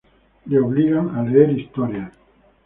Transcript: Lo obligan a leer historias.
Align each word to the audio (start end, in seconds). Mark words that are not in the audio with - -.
Lo 0.47 0.65
obligan 0.65 1.15
a 1.15 1.21
leer 1.21 1.51
historias. 1.59 2.11